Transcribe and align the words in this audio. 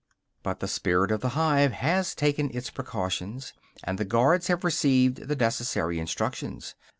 But 0.41 0.61
the 0.61 0.67
spirit 0.67 1.11
of 1.11 1.21
the 1.21 1.37
hive 1.37 1.73
has 1.73 2.15
taken 2.15 2.49
its 2.57 2.71
precautions, 2.71 3.53
and 3.83 3.99
the 3.99 4.03
guards 4.03 4.47
have 4.47 4.63
received 4.63 5.27
the 5.27 5.35
necessary 5.35 5.99
instructions. 5.99 6.73